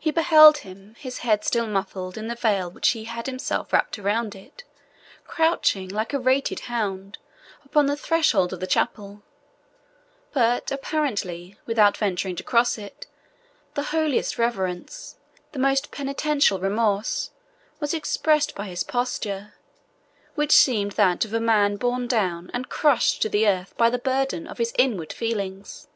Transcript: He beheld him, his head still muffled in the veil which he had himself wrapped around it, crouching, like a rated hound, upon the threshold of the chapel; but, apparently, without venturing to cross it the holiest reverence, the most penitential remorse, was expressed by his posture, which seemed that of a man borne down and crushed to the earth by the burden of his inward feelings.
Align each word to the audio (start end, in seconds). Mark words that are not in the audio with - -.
He 0.00 0.10
beheld 0.10 0.58
him, 0.66 0.96
his 0.98 1.18
head 1.18 1.44
still 1.44 1.68
muffled 1.68 2.18
in 2.18 2.26
the 2.26 2.34
veil 2.34 2.68
which 2.68 2.88
he 2.88 3.04
had 3.04 3.26
himself 3.26 3.72
wrapped 3.72 3.96
around 3.96 4.34
it, 4.34 4.64
crouching, 5.24 5.88
like 5.88 6.12
a 6.12 6.18
rated 6.18 6.58
hound, 6.66 7.16
upon 7.64 7.86
the 7.86 7.96
threshold 7.96 8.52
of 8.52 8.58
the 8.58 8.66
chapel; 8.66 9.22
but, 10.32 10.72
apparently, 10.72 11.56
without 11.64 11.96
venturing 11.96 12.34
to 12.34 12.42
cross 12.42 12.76
it 12.76 13.06
the 13.74 13.84
holiest 13.94 14.36
reverence, 14.36 15.14
the 15.52 15.60
most 15.60 15.92
penitential 15.92 16.58
remorse, 16.58 17.30
was 17.78 17.94
expressed 17.94 18.56
by 18.56 18.66
his 18.66 18.82
posture, 18.82 19.54
which 20.34 20.50
seemed 20.50 20.92
that 20.98 21.24
of 21.24 21.32
a 21.32 21.38
man 21.38 21.76
borne 21.76 22.08
down 22.08 22.50
and 22.52 22.68
crushed 22.68 23.22
to 23.22 23.28
the 23.28 23.46
earth 23.46 23.76
by 23.76 23.88
the 23.88 23.96
burden 23.96 24.48
of 24.48 24.58
his 24.58 24.74
inward 24.76 25.12
feelings. 25.12 25.86